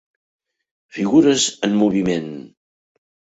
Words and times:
Figures 0.97 1.45
en 1.69 1.77
moviment. 1.83 2.33